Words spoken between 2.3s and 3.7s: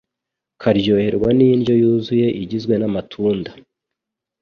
igizwe n’amatunda,